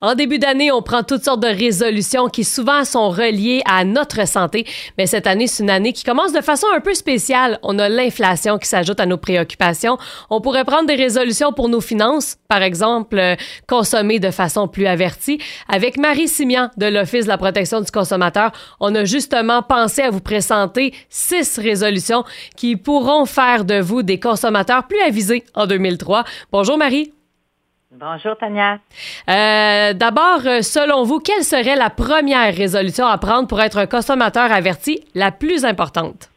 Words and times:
En 0.00 0.14
début 0.14 0.38
d'année, 0.38 0.70
on 0.70 0.80
prend 0.80 1.02
toutes 1.02 1.24
sortes 1.24 1.42
de 1.42 1.48
résolutions 1.48 2.28
qui 2.28 2.44
souvent 2.44 2.84
sont 2.84 3.10
reliées 3.10 3.62
à 3.64 3.84
notre 3.84 4.28
santé. 4.28 4.64
Mais 4.96 5.08
cette 5.08 5.26
année, 5.26 5.48
c'est 5.48 5.64
une 5.64 5.70
année 5.70 5.92
qui 5.92 6.04
commence 6.04 6.32
de 6.32 6.40
façon 6.40 6.68
un 6.72 6.78
peu 6.78 6.94
spéciale. 6.94 7.58
On 7.64 7.80
a 7.80 7.88
l'inflation 7.88 8.58
qui 8.58 8.68
s'ajoute 8.68 9.00
à 9.00 9.06
nos 9.06 9.16
préoccupations. 9.16 9.98
On 10.30 10.40
pourrait 10.40 10.64
prendre 10.64 10.86
des 10.86 10.94
résolutions 10.94 11.52
pour 11.52 11.68
nos 11.68 11.80
finances, 11.80 12.36
par 12.46 12.62
exemple, 12.62 13.18
euh, 13.18 13.34
consommer 13.66 14.20
de 14.20 14.30
façon 14.30 14.68
plus 14.68 14.86
avertie. 14.86 15.40
Avec 15.68 15.96
Marie 15.96 16.28
Simian 16.28 16.70
de 16.76 16.86
l'Office 16.86 17.24
de 17.24 17.30
la 17.30 17.38
protection 17.38 17.80
du 17.80 17.90
consommateur, 17.90 18.52
on 18.78 18.94
a 18.94 19.04
justement 19.04 19.64
pensé 19.64 20.02
à 20.02 20.10
vous 20.10 20.20
présenter 20.20 20.94
six 21.08 21.58
résolutions 21.58 22.22
qui 22.56 22.76
pourront 22.76 23.24
faire 23.24 23.64
de 23.64 23.80
vous 23.80 24.04
des 24.04 24.20
consommateurs 24.20 24.86
plus 24.86 25.00
avisés 25.00 25.42
en 25.56 25.66
2003. 25.66 26.22
Bonjour 26.52 26.78
Marie. 26.78 27.17
Bonjour, 27.90 28.36
Tania. 28.36 28.80
Euh, 29.30 29.94
D'abord, 29.94 30.44
euh, 30.44 30.60
selon 30.60 31.04
vous, 31.04 31.20
quelle 31.20 31.42
serait 31.42 31.74
la 31.74 31.88
première 31.88 32.54
résolution 32.54 33.06
à 33.06 33.16
prendre 33.16 33.48
pour 33.48 33.62
être 33.62 33.78
un 33.78 33.86
consommateur 33.86 34.52
averti 34.52 35.06
la 35.14 35.32
plus 35.32 35.64
importante? 35.64 36.30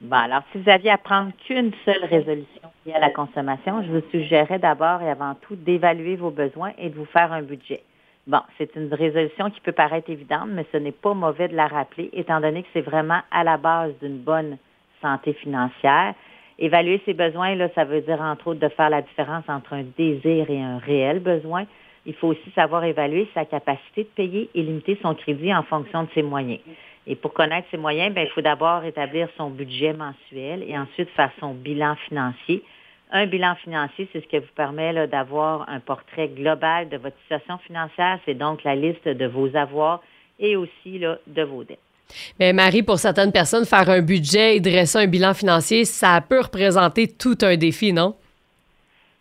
Bon, 0.00 0.16
alors, 0.16 0.42
si 0.52 0.58
vous 0.58 0.68
aviez 0.68 0.90
à 0.90 0.98
prendre 0.98 1.32
qu'une 1.46 1.72
seule 1.86 2.04
résolution 2.04 2.60
liée 2.84 2.92
à 2.92 2.98
la 2.98 3.08
consommation, 3.08 3.82
je 3.82 3.92
vous 3.92 4.02
suggérerais 4.10 4.58
d'abord 4.58 5.00
et 5.00 5.10
avant 5.10 5.34
tout 5.40 5.56
d'évaluer 5.56 6.16
vos 6.16 6.30
besoins 6.30 6.72
et 6.76 6.90
de 6.90 6.94
vous 6.94 7.06
faire 7.06 7.32
un 7.32 7.40
budget. 7.40 7.82
Bon, 8.26 8.40
c'est 8.58 8.76
une 8.76 8.92
résolution 8.92 9.50
qui 9.50 9.60
peut 9.62 9.72
paraître 9.72 10.10
évidente, 10.10 10.48
mais 10.48 10.66
ce 10.70 10.76
n'est 10.76 10.92
pas 10.92 11.14
mauvais 11.14 11.48
de 11.48 11.56
la 11.56 11.66
rappeler, 11.66 12.10
étant 12.12 12.40
donné 12.42 12.62
que 12.62 12.68
c'est 12.74 12.82
vraiment 12.82 13.20
à 13.30 13.42
la 13.42 13.56
base 13.56 13.92
d'une 14.02 14.18
bonne 14.18 14.58
santé 15.00 15.32
financière 15.32 16.14
Évaluer 16.62 17.00
ses 17.06 17.14
besoins, 17.14 17.56
ça 17.74 17.84
veut 17.84 18.02
dire 18.02 18.20
entre 18.20 18.48
autres 18.48 18.60
de 18.60 18.68
faire 18.68 18.90
la 18.90 19.00
différence 19.00 19.44
entre 19.48 19.72
un 19.72 19.84
désir 19.96 20.50
et 20.50 20.60
un 20.60 20.76
réel 20.76 21.18
besoin. 21.20 21.64
Il 22.04 22.12
faut 22.14 22.28
aussi 22.28 22.50
savoir 22.54 22.84
évaluer 22.84 23.28
sa 23.32 23.46
capacité 23.46 24.02
de 24.02 24.08
payer 24.08 24.50
et 24.54 24.62
limiter 24.62 24.98
son 25.00 25.14
crédit 25.14 25.54
en 25.54 25.62
fonction 25.62 26.02
de 26.02 26.08
ses 26.14 26.22
moyens. 26.22 26.60
Et 27.06 27.16
pour 27.16 27.32
connaître 27.32 27.66
ses 27.70 27.78
moyens, 27.78 28.14
ben, 28.14 28.26
il 28.26 28.30
faut 28.30 28.42
d'abord 28.42 28.84
établir 28.84 29.28
son 29.38 29.48
budget 29.48 29.94
mensuel 29.94 30.62
et 30.68 30.78
ensuite 30.78 31.08
faire 31.10 31.32
son 31.40 31.54
bilan 31.54 31.96
financier. 32.08 32.62
Un 33.10 33.26
bilan 33.26 33.54
financier, 33.56 34.06
c'est 34.12 34.20
ce 34.20 34.26
qui 34.26 34.38
vous 34.38 34.44
permet 34.54 35.06
d'avoir 35.08 35.66
un 35.68 35.80
portrait 35.80 36.28
global 36.28 36.90
de 36.90 36.98
votre 36.98 37.18
situation 37.22 37.56
financière. 37.58 38.18
C'est 38.26 38.34
donc 38.34 38.64
la 38.64 38.74
liste 38.74 39.08
de 39.08 39.26
vos 39.26 39.56
avoirs 39.56 40.02
et 40.38 40.56
aussi 40.56 41.00
de 41.26 41.42
vos 41.42 41.64
dettes. 41.64 41.89
Mais 42.38 42.52
Marie, 42.52 42.82
pour 42.82 42.98
certaines 42.98 43.32
personnes, 43.32 43.64
faire 43.64 43.88
un 43.88 44.02
budget 44.02 44.56
et 44.56 44.60
dresser 44.60 44.98
un 44.98 45.06
bilan 45.06 45.34
financier, 45.34 45.84
ça 45.84 46.20
peut 46.20 46.40
représenter 46.40 47.08
tout 47.08 47.38
un 47.42 47.56
défi, 47.56 47.92
non? 47.92 48.14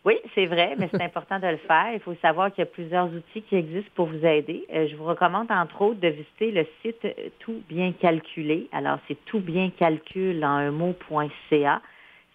Oui, 0.06 0.16
c'est 0.34 0.46
vrai, 0.46 0.76
mais 0.78 0.88
c'est 0.92 1.04
important 1.04 1.40
de 1.40 1.48
le 1.48 1.58
faire. 1.58 1.92
Il 1.94 2.00
faut 2.00 2.16
savoir 2.22 2.52
qu'il 2.52 2.64
y 2.64 2.68
a 2.68 2.72
plusieurs 2.72 3.08
outils 3.08 3.42
qui 3.42 3.56
existent 3.56 3.92
pour 3.96 4.08
vous 4.08 4.26
aider. 4.26 4.66
Euh, 4.74 4.88
je 4.90 4.96
vous 4.96 5.04
recommande 5.04 5.52
entre 5.52 5.82
autres 5.82 6.00
de 6.00 6.08
visiter 6.08 6.52
le 6.52 6.66
site 6.82 7.06
Tout 7.40 7.62
bien 7.68 7.92
calculé. 7.92 8.70
Alors, 8.72 9.00
c'est 9.08 9.18
tout 9.26 9.44
en 9.48 10.44
un 10.44 10.72
mot.ca. 10.72 11.82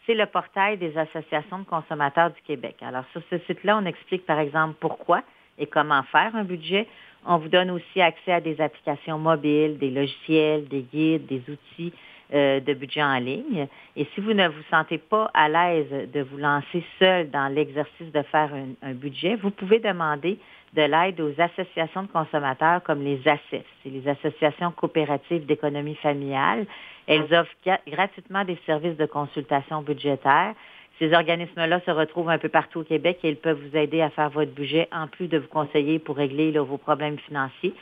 C'est 0.07 0.15
le 0.15 0.27
portail 0.27 0.77
des 0.77 0.97
associations 0.99 1.61
de 1.61 1.65
consommateurs 1.65 2.31
du 2.31 2.41
Québec. 2.47 2.77
Alors, 2.83 3.05
sur 3.13 3.23
ce 3.31 3.39
site-là, 3.47 3.79
on 3.83 3.87
explique 3.87 4.27
par 4.27 4.39
exemple 4.39 4.75
pourquoi 4.79 5.23
et 5.59 5.67
comment 5.67 6.03
faire 6.05 6.37
un 6.37 6.45
budget. 6.45 6.87
On 7.27 7.39
vous 7.39 7.48
donne 7.48 7.70
aussi 7.70 8.00
accès 8.00 8.33
à 8.33 8.41
des 8.41 8.61
applications 8.61 9.19
mobiles, 9.19 9.78
des 9.78 9.91
logiciels, 9.91 10.69
des 10.69 10.83
guides, 10.83 11.27
des 11.27 11.42
outils 11.50 11.92
euh, 12.33 12.61
de 12.61 12.75
budget 12.75 13.03
en 13.03 13.19
ligne. 13.19 13.69
Et 13.97 14.06
si 14.14 14.20
vous 14.20 14.33
ne 14.33 14.48
vous 14.48 14.62
sentez 14.70 14.98
pas 14.98 15.30
à 15.34 15.48
l'aise 15.48 16.11
de 16.12 16.20
vous 16.22 16.39
lancer 16.39 16.83
seul 16.98 17.30
dans 17.30 17.52
l'exercice 17.52 18.11
de 18.13 18.23
faire 18.23 18.51
un, 18.83 18.92
budget, 18.92 19.36
vous 19.36 19.51
pouvez 19.51 19.79
demander 19.79 20.39
de 20.73 20.83
l'aide 20.83 21.20
aux 21.20 21.34
associations 21.39 22.02
de 22.02 22.08
consommateurs 22.08 22.83
comme 22.83 23.02
les 23.02 23.20
ACEF, 23.29 23.64
c'est 23.83 23.90
les 23.90 24.08
associations 24.08 24.73
coopératives 24.73 25.46
d'économie 25.46 25.95
familiale. 25.96 26.67
Elles 27.07 27.33
offrent 27.34 27.55
gratuitement 27.86 28.45
des 28.45 28.58
services 28.67 28.96
de 28.96 29.07
consultation 29.07 29.83
budgétaire. 29.83 30.55
Ces 30.99 31.13
organismes-là 31.13 31.81
se 31.85 31.91
retrouvent 31.91 32.31
un 32.31 32.39
peu 32.39 32.49
partout 32.49 32.81
au 32.81 32.85
Québec 32.85 33.19
et 33.25 33.31
ils 33.31 33.37
peuvent 33.37 33.61
vous 33.61 33.77
aider 33.77 34.01
à 34.01 34.11
faire 34.11 34.31
votre 34.31 34.53
budget 34.53 34.89
en 34.93 35.09
plus 35.09 35.27
de 35.27 35.39
vous 35.39 35.49
conseiller 35.49 35.99
pour 35.99 36.17
régler 36.17 36.53
vos 36.53 36.79
problèmes 36.79 37.19
financiers. 37.19 37.75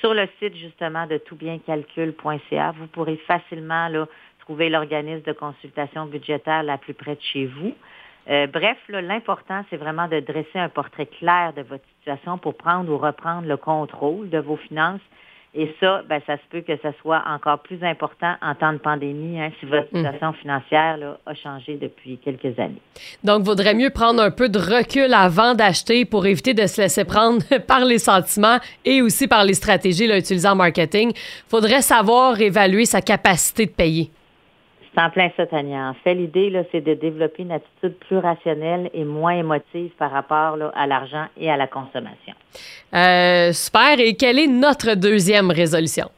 Sur 0.00 0.14
le 0.14 0.26
site 0.38 0.56
justement 0.56 1.06
de 1.06 1.18
toutbiencalcul.ca, 1.18 2.74
vous 2.78 2.86
pourrez 2.86 3.16
facilement 3.26 3.88
trouver 4.40 4.68
l'organisme 4.68 5.22
de 5.22 5.32
consultation 5.32 6.06
budgétaire 6.06 6.62
la 6.62 6.78
plus 6.78 6.94
près 6.94 7.14
de 7.14 7.20
chez 7.20 7.46
vous. 7.46 7.74
Euh, 8.30 8.46
bref, 8.46 8.78
l'important, 8.88 9.64
c'est 9.68 9.76
vraiment 9.76 10.08
de 10.08 10.20
dresser 10.20 10.58
un 10.58 10.70
portrait 10.70 11.06
clair 11.06 11.52
de 11.54 11.62
votre 11.62 11.84
situation 11.98 12.38
pour 12.38 12.56
prendre 12.56 12.90
ou 12.90 12.96
reprendre 12.96 13.46
le 13.46 13.58
contrôle 13.58 14.30
de 14.30 14.38
vos 14.38 14.56
finances 14.56 15.00
et 15.56 15.72
ça, 15.78 16.02
ben, 16.08 16.20
ça 16.26 16.36
se 16.36 16.42
peut 16.50 16.62
que 16.62 16.76
ce 16.82 16.88
soit 17.00 17.22
encore 17.26 17.60
plus 17.60 17.82
important 17.82 18.34
en 18.42 18.54
temps 18.54 18.72
de 18.72 18.78
pandémie, 18.78 19.40
hein, 19.40 19.50
si 19.60 19.66
votre 19.66 19.88
mhm. 19.92 20.02
situation 20.02 20.32
financière 20.32 20.96
là, 20.96 21.18
a 21.26 21.34
changé 21.34 21.76
depuis 21.76 22.18
quelques 22.18 22.58
années. 22.58 22.82
Donc, 23.22 23.44
vaudrait 23.44 23.74
mieux 23.74 23.90
prendre 23.90 24.20
un 24.20 24.32
peu 24.32 24.48
de 24.48 24.58
recul 24.58 25.14
avant 25.14 25.54
d'acheter 25.54 26.04
pour 26.04 26.26
éviter 26.26 26.54
de 26.54 26.66
se 26.66 26.80
laisser 26.80 27.04
prendre 27.04 27.42
par 27.68 27.84
les 27.84 27.98
sentiments 27.98 28.58
et 28.84 29.00
aussi 29.00 29.28
par 29.28 29.44
les 29.44 29.54
stratégies 29.54 30.08
là, 30.08 30.18
utilisées 30.18 30.48
en 30.48 30.56
marketing. 30.56 31.12
faudrait 31.48 31.82
savoir 31.82 32.40
évaluer 32.40 32.84
sa 32.84 33.00
capacité 33.00 33.66
de 33.66 33.70
payer. 33.70 34.10
C'est 34.94 35.02
en 35.02 35.10
plein 35.10 35.28
ça, 35.36 35.46
Tania. 35.46 35.88
En 35.88 35.94
fait, 35.94 36.14
l'idée, 36.14 36.50
là, 36.50 36.62
c'est 36.70 36.80
de 36.80 36.94
développer 36.94 37.42
une 37.42 37.50
attitude 37.50 37.94
plus 38.06 38.18
rationnelle 38.18 38.90
et 38.94 39.04
moins 39.04 39.32
émotive 39.32 39.90
par 39.98 40.12
rapport 40.12 40.56
à 40.74 40.86
l'argent 40.86 41.26
et 41.36 41.50
à 41.50 41.56
la 41.56 41.66
consommation. 41.66 42.34
Euh, 42.94 43.52
super. 43.52 43.98
Et 43.98 44.14
quelle 44.14 44.38
est 44.38 44.46
notre 44.46 44.94
deuxième 44.94 45.50
résolution? 45.50 46.10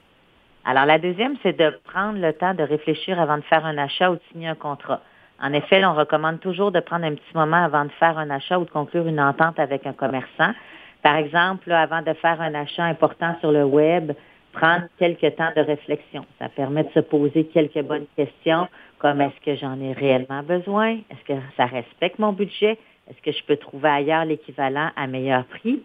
Alors, 0.66 0.84
la 0.84 0.98
deuxième, 0.98 1.36
c'est 1.42 1.56
de 1.56 1.78
prendre 1.84 2.18
le 2.18 2.32
temps 2.34 2.52
de 2.52 2.62
réfléchir 2.62 3.18
avant 3.18 3.38
de 3.38 3.44
faire 3.44 3.64
un 3.64 3.78
achat 3.78 4.10
ou 4.10 4.16
de 4.16 4.20
signer 4.30 4.48
un 4.48 4.54
contrat. 4.54 5.00
En 5.42 5.52
effet, 5.52 5.84
on 5.84 5.94
recommande 5.94 6.40
toujours 6.40 6.70
de 6.70 6.80
prendre 6.80 7.06
un 7.06 7.14
petit 7.14 7.34
moment 7.34 7.62
avant 7.64 7.84
de 7.84 7.92
faire 7.98 8.18
un 8.18 8.28
achat 8.30 8.58
ou 8.58 8.64
de 8.64 8.70
conclure 8.70 9.06
une 9.06 9.20
entente 9.20 9.58
avec 9.58 9.86
un 9.86 9.92
commerçant. 9.92 10.52
Par 11.02 11.16
exemple, 11.16 11.70
avant 11.72 12.02
de 12.02 12.12
faire 12.14 12.40
un 12.40 12.54
achat 12.54 12.84
important 12.84 13.36
sur 13.40 13.52
le 13.52 13.64
web, 13.64 14.12
prendre 14.56 14.86
quelques 14.98 15.36
temps 15.36 15.52
de 15.54 15.60
réflexion. 15.60 16.24
Ça 16.38 16.48
permet 16.48 16.84
de 16.84 16.90
se 16.90 17.00
poser 17.00 17.44
quelques 17.44 17.82
bonnes 17.82 18.06
questions 18.16 18.66
comme 18.98 19.20
est-ce 19.20 19.38
que 19.44 19.54
j'en 19.56 19.78
ai 19.80 19.92
réellement 19.92 20.42
besoin? 20.42 20.92
Est-ce 21.10 21.24
que 21.26 21.38
ça 21.58 21.66
respecte 21.66 22.18
mon 22.18 22.32
budget? 22.32 22.78
Est-ce 23.08 23.20
que 23.22 23.32
je 23.32 23.44
peux 23.44 23.56
trouver 23.56 23.90
ailleurs 23.90 24.24
l'équivalent 24.24 24.90
à 24.96 25.06
meilleur 25.06 25.44
prix? 25.44 25.82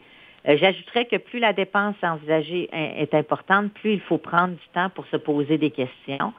Euh, 0.47 0.55
j'ajouterais 0.57 1.05
que 1.05 1.17
plus 1.17 1.39
la 1.39 1.51
dépense 1.51 1.95
envisagée 2.01 2.69
est 2.71 3.13
importante, 3.13 3.73
plus 3.73 3.93
il 3.93 3.99
faut 3.99 4.17
prendre 4.17 4.53
du 4.53 4.67
temps 4.73 4.89
pour 4.89 5.05
se 5.07 5.17
poser 5.17 5.57
des 5.57 5.71
questions. 5.71 6.33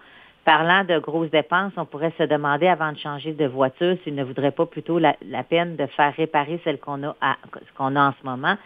Parlant 0.45 0.85
de 0.85 0.99
grosses 0.99 1.31
dépenses, 1.31 1.73
on 1.77 1.85
pourrait 1.85 2.15
se 2.19 2.25
demander 2.25 2.67
avant 2.67 2.93
de 2.93 2.99
changer 2.99 3.33
de 3.33 3.47
voiture 3.47 3.97
s'il 4.03 4.15
ne 4.15 4.25
voudrait 4.25 4.51
pas 4.51 4.67
plutôt 4.67 4.99
la, 4.99 5.15
peine 5.49 5.77
de 5.77 5.87
faire 5.87 6.13
réparer 6.17 6.59
celle 6.65 6.79
qu'on 6.79 7.05
a, 7.05 7.15
qu'on 7.77 7.95
a 7.95 8.09
en 8.09 8.15
ce 8.21 8.27
moment, 8.27 8.57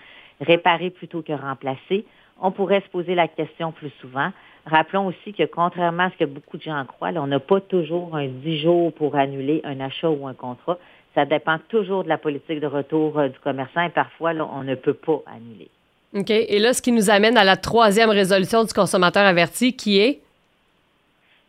réparer 0.41 0.91
plutôt 0.91 1.21
que 1.21 1.33
remplacer 1.33 2.07
on 2.41 2.51
pourrait 2.51 2.81
se 2.81 2.89
poser 2.89 3.15
la 3.15 3.29
question 3.29 3.73
plus 3.73 3.93
souvent. 4.01 4.31
Rappelons 4.67 5.07
aussi 5.07 5.33
que 5.33 5.45
contrairement 5.45 6.05
à 6.05 6.11
ce 6.11 6.17
que 6.17 6.25
beaucoup 6.25 6.57
de 6.57 6.63
gens 6.63 6.85
croient, 6.85 7.13
on 7.15 7.27
n'a 7.29 7.39
pas 7.39 7.61
toujours 7.61 8.17
un 8.17 8.27
10 8.27 8.61
jours 8.61 8.93
pour 8.93 9.15
annuler 9.15 9.61
un 9.65 9.79
achat 9.81 10.11
ou 10.11 10.27
un 10.27 10.35
contrat. 10.35 10.79
Ça 11.15 11.25
dépend 11.25 11.59
toujours 11.69 12.05
de 12.05 12.09
la 12.09 12.19
politique 12.19 12.61
de 12.61 12.67
retour 12.67 13.19
euh, 13.19 13.29
du 13.29 13.39
commerçant 13.39 13.83
et 13.83 13.91
parfois, 13.91 14.33
on 14.33 14.65
ne 14.65 14.75
peut 14.75 14.95
pas 14.95 15.23
annuler. 15.27 15.71
OK. 16.15 16.31
Et 16.31 16.59
là, 16.59 16.73
ce 16.73 16.83
qui 16.83 16.93
nous 16.93 17.11
amène 17.11 17.39
à 17.39 17.45
la 17.45 17.57
troisième 17.57 18.11
résolution 18.11 18.65
du 18.65 18.73
consommateur 18.73 19.25
averti 19.25 19.75
qui 19.75 19.99
est? 19.99 20.21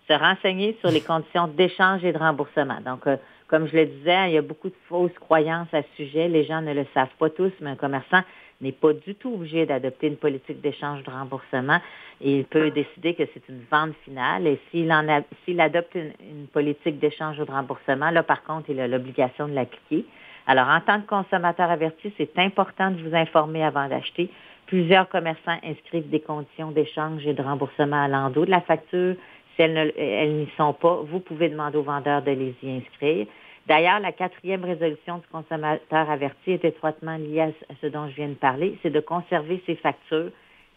Se 0.08 0.14
renseigner 0.14 0.78
sur 0.80 0.90
les 0.90 1.02
conditions 1.02 1.48
d'échange 1.48 2.06
et 2.06 2.14
de 2.14 2.18
remboursement. 2.18 2.80
Donc, 2.86 3.08
euh, 3.08 3.18
comme 3.48 3.68
je 3.68 3.76
le 3.76 3.86
disais, 3.86 4.30
il 4.30 4.34
y 4.34 4.38
a 4.38 4.42
beaucoup 4.42 4.70
de 4.70 4.76
fausses 4.88 5.18
croyances 5.20 5.74
à 5.74 5.82
ce 5.82 6.04
sujet. 6.04 6.28
Les 6.28 6.44
gens 6.44 6.62
ne 6.62 6.74
le 6.74 6.86
savent 6.94 7.16
pas 7.20 7.30
tous, 7.30 7.52
mais 7.62 7.72
un 7.72 7.76
commerçant 7.76 8.22
n'est 8.60 8.72
pas 8.72 8.94
du 8.94 9.16
tout 9.16 9.34
obligé 9.36 9.66
d'adopter 9.66 10.08
une 10.08 10.18
politique 10.18 10.62
d'échange 10.62 11.04
de 11.04 11.12
remboursement 11.12 11.80
il 12.22 12.46
peut 12.46 12.72
décider 12.72 13.14
que 13.14 13.24
c'est 13.34 13.48
une 13.50 13.62
vente 13.72 13.94
finale. 14.04 14.48
Et 14.48 14.60
s'il 14.72 14.92
adopte 15.62 15.96
une, 15.96 16.48
politique 16.52 17.00
d'échange 17.00 17.38
de 17.38 17.44
remboursement, 17.44 18.10
là, 18.10 18.24
par 18.24 18.44
contre, 18.44 18.70
il 18.70 18.80
a 18.80 18.88
l'obligation 18.88 19.48
de 19.48 19.54
l'appliquer. 19.54 20.06
Alors, 20.48 20.68
en 20.68 20.80
tant 20.82 21.02
que 21.02 21.08
consommateur 21.08 21.70
averti, 21.70 22.12
c'est 22.18 22.38
important 22.40 22.92
de 22.92 23.02
vous 23.02 23.16
informer 23.16 23.64
avant 23.64 23.88
d'acheter. 23.88 24.30
Plusieurs 24.66 25.08
commerçants 25.10 25.58
inscrivent 25.64 26.10
des 26.10 26.20
conditions 26.20 26.72
d'échange 26.72 27.26
et 27.26 27.34
de 27.34 27.42
remboursement 27.42 28.04
à 28.04 28.08
l'endos 28.08 28.46
de 28.46 28.52
la 28.52 28.62
facture. 28.62 29.16
Si 29.58 29.64
elles 29.64 30.34
n'y 30.34 30.50
sont 30.56 30.74
pas, 30.74 31.02
vous 31.04 31.20
pouvez 31.20 31.50
demander 31.50 31.78
au 31.78 31.84
vendeur 31.84 32.22
de 32.22 32.32
les 32.32 32.56
y 32.62 32.78
inscrire. 32.78 33.28
D'ailleurs, 33.66 34.00
la 34.00 34.14
quatrième 34.14 34.64
résolution 34.64 35.18
du 35.18 35.28
consommateur 35.28 36.10
averti 36.10 36.52
est 36.52 36.64
étroitement 36.64 37.18
liée 37.18 37.42
à 37.42 37.74
ce 37.82 37.88
dont 37.88 38.08
je 38.08 38.16
viens 38.16 38.30
de 38.30 38.36
parler, 38.36 38.78
c'est 38.82 38.92
de 38.92 39.00
conserver 39.02 39.62
ses 39.66 39.76
factures, 39.76 40.30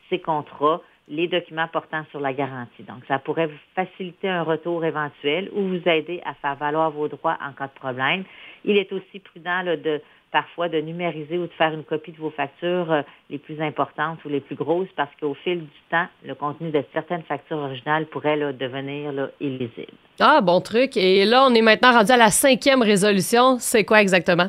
ses 0.09 0.19
contrats, 0.19 0.81
les 1.06 1.29
documents 1.29 1.69
portant 1.69 2.05
sur 2.11 2.21
la 2.21 2.32
garantie. 2.32 2.82
Donc, 2.85 3.05
ça 3.06 3.19
pourrait 3.19 3.47
vous 3.47 3.59
faciliter 3.75 4.29
un 4.29 4.43
retour 4.43 4.85
éventuel 4.85 5.50
ou 5.53 5.69
vous 5.69 5.88
aider 5.88 6.21
à 6.25 6.35
faire 6.35 6.56
valoir 6.56 6.91
vos 6.91 7.06
droits 7.06 7.37
en 7.47 7.53
cas 7.53 7.67
de 7.67 7.79
problème. 7.79 8.25
Il 8.65 8.76
est 8.76 8.93
aussi 8.93 9.21
prudent 9.21 9.62
de 9.62 10.00
parfois 10.31 10.69
de 10.69 10.81
numériser 10.81 11.38
ou 11.38 11.47
de 11.47 11.53
faire 11.53 11.73
une 11.73 11.85
copie 11.85 12.12
de 12.12 12.19
vos 12.19 12.31
factures 12.31 12.93
euh, 12.93 13.03
les 13.29 13.38
plus 13.38 13.61
importantes 13.61 14.25
ou 14.25 14.29
les 14.29 14.41
plus 14.41 14.56
grosses 14.56 14.88
parce 14.97 15.11
qu'au 15.21 15.35
fil 15.35 15.61
du 15.61 15.81
temps, 15.91 16.06
le 16.25 16.35
contenu 16.35 16.71
de 16.71 16.82
certaines 16.93 17.23
factures 17.23 17.59
originales 17.59 18.06
pourrait 18.06 18.38
devenir 18.53 19.12
illisible. 19.41 19.93
Ah, 20.21 20.41
bon 20.41 20.61
truc. 20.61 20.97
Et 20.97 21.25
là, 21.25 21.44
on 21.47 21.55
est 21.55 21.62
maintenant 21.62 21.93
rendu 21.93 22.12
à 22.12 22.17
la 22.17 22.31
cinquième 22.31 22.82
résolution. 22.82 23.59
C'est 23.59 23.85
quoi 23.85 24.00
exactement? 24.00 24.49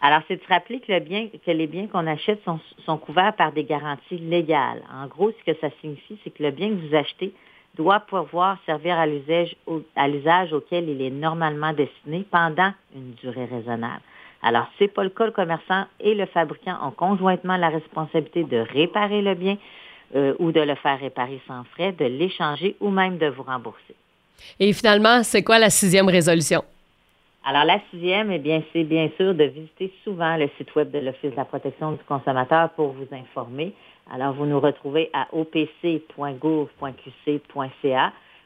Alors, 0.00 0.20
c'est 0.28 0.36
de 0.36 0.42
se 0.42 0.48
rappeler 0.48 0.80
que, 0.80 0.92
le 0.92 1.00
bien, 1.00 1.28
que 1.28 1.50
les 1.50 1.66
biens 1.66 1.88
qu'on 1.88 2.06
achète 2.06 2.42
sont, 2.44 2.60
sont, 2.84 2.98
couverts 2.98 3.34
par 3.34 3.52
des 3.52 3.64
garanties 3.64 4.18
légales. 4.18 4.82
En 4.92 5.06
gros, 5.06 5.32
ce 5.32 5.52
que 5.52 5.58
ça 5.60 5.68
signifie, 5.80 6.18
c'est 6.22 6.30
que 6.30 6.42
le 6.42 6.50
bien 6.50 6.68
que 6.68 6.74
vous 6.74 6.94
achetez 6.94 7.32
doit 7.76 8.00
pouvoir 8.00 8.58
servir 8.66 8.96
à 8.98 9.06
l'usage 9.06 10.52
auquel 10.52 10.88
il 10.88 11.02
est 11.02 11.10
normalement 11.10 11.72
destiné 11.72 12.24
pendant 12.30 12.72
une 12.94 13.12
durée 13.14 13.44
raisonnable. 13.44 14.02
Alors, 14.42 14.66
c'est 14.78 14.88
pas 14.88 15.02
le 15.02 15.10
cas. 15.10 15.26
Le 15.26 15.32
commerçant 15.32 15.84
et 16.00 16.14
le 16.14 16.26
fabricant 16.26 16.76
ont 16.82 16.90
conjointement 16.90 17.56
la 17.56 17.68
responsabilité 17.68 18.44
de 18.44 18.58
réparer 18.58 19.22
le 19.22 19.34
bien 19.34 19.56
euh, 20.14 20.34
ou 20.38 20.52
de 20.52 20.60
le 20.60 20.74
faire 20.76 20.98
réparer 21.00 21.40
sans 21.46 21.64
frais, 21.64 21.92
de 21.92 22.04
l'échanger 22.04 22.76
ou 22.80 22.90
même 22.90 23.18
de 23.18 23.26
vous 23.26 23.42
rembourser. 23.42 23.94
Et 24.60 24.72
finalement, 24.72 25.22
c'est 25.22 25.42
quoi 25.42 25.58
la 25.58 25.70
sixième 25.70 26.08
résolution? 26.08 26.62
Alors, 27.44 27.64
la 27.64 27.80
sixième, 27.90 28.30
eh 28.30 28.38
bien, 28.38 28.62
c'est 28.72 28.84
bien 28.84 29.10
sûr 29.16 29.34
de 29.34 29.44
visiter 29.44 29.92
souvent 30.04 30.36
le 30.36 30.48
site 30.56 30.74
web 30.74 30.90
de 30.90 30.98
l'Office 30.98 31.30
de 31.30 31.36
la 31.36 31.44
protection 31.44 31.92
du 31.92 32.04
consommateur 32.04 32.70
pour 32.70 32.92
vous 32.92 33.06
informer. 33.12 33.72
Alors, 34.12 34.32
vous 34.34 34.46
nous 34.46 34.60
retrouvez 34.60 35.10
à 35.12 35.28
opc.gouv.qc.ca. 35.32 35.72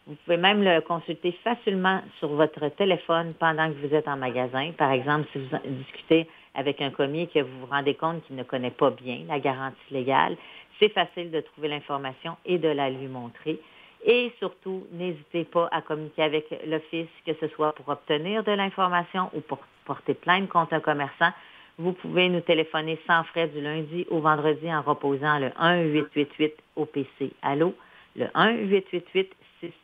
Vous 0.07 0.17
pouvez 0.25 0.37
même 0.37 0.65
le 0.65 0.81
consulter 0.81 1.31
facilement 1.45 2.01
sur 2.19 2.29
votre 2.29 2.69
téléphone 2.71 3.35
pendant 3.39 3.69
que 3.69 3.87
vous 3.87 3.95
êtes 3.95 4.09
en 4.09 4.17
magasin. 4.17 4.73
Par 4.77 4.91
exemple, 4.91 5.29
si 5.33 5.39
vous 5.39 5.57
discutez 5.65 6.27
avec 6.55 6.81
un 6.81 6.91
commis 6.91 7.29
que 7.29 7.39
vous 7.39 7.61
vous 7.61 7.67
rendez 7.67 7.95
compte 7.95 8.25
qu'il 8.27 8.35
ne 8.35 8.43
connaît 8.43 8.73
pas 8.73 8.91
bien 8.91 9.21
la 9.29 9.39
garantie 9.39 9.79
légale, 9.93 10.37
c'est 10.81 10.89
facile 10.89 11.31
de 11.31 11.41
trouver 11.41 11.69
l'information 11.69 12.37
et 12.45 12.59
de 12.59 12.69
la 12.69 12.91
lui 12.91 13.07
montrer. 13.07 13.61
Et 14.05 14.33
surtout, 14.41 14.85
n'hésitez 14.91 15.45
pas 15.45 15.69
à 15.71 15.81
communiquer 15.81 16.23
avec 16.23 16.47
l'Office, 16.67 17.07
que 17.25 17.35
ce 17.41 17.47
soit 17.49 17.73
pour 17.75 17.89
obtenir 17.89 18.43
de 18.43 18.51
l'information 18.51 19.31
ou 19.35 19.41
pour 19.41 19.61
porter 19.85 20.15
plainte 20.15 20.49
contre 20.49 20.75
un 20.75 20.81
commerçant. 20.81 21.31
Vous 21.79 21.93
pouvez 21.93 22.29
nous 22.29 22.41
téléphoner 22.41 22.99
sans 23.07 23.23
frais 23.25 23.47
du 23.47 23.61
lundi 23.61 24.05
au 24.11 24.19
vendredi 24.19 24.73
en 24.75 24.83
reposant 24.83 25.39
le 25.39 25.51
1-888-OPC. 25.51 27.31
Allô? 27.43 27.75
Le 28.17 28.27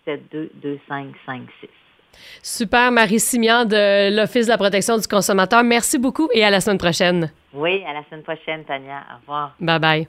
1-888-672-2556. 0.07 1.69
Super, 2.43 2.91
Marie 2.91 3.21
Simian 3.21 3.65
de 3.65 4.15
l'Office 4.17 4.47
de 4.47 4.51
la 4.51 4.59
protection 4.59 4.97
du 4.99 5.07
consommateur. 5.07 5.63
Merci 5.63 5.99
beaucoup 5.99 6.29
et 6.33 6.45
à 6.45 6.51
la 6.51 6.61
semaine 6.61 6.79
prochaine. 6.79 7.31
Oui, 7.53 7.85
à 7.87 7.93
la 7.93 8.05
semaine 8.05 8.23
prochaine, 8.23 8.65
Tania. 8.65 9.05
Au 9.13 9.21
revoir. 9.21 9.55
Bye 9.61 9.79
bye. 9.79 10.09